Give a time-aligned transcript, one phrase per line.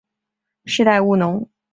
[0.65, 1.47] 世代务农。